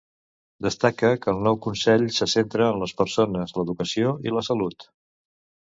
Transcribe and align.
Destaca 0.67 1.11
que 1.25 1.29
el 1.33 1.43
nou 1.49 1.59
Consell 1.67 2.07
se 2.17 2.29
centra 2.33 2.71
en 2.71 2.83
les 2.85 2.95
persones, 3.03 3.55
l'educació 3.61 4.19
i 4.29 4.37
la 4.39 4.49
salut. 4.51 4.93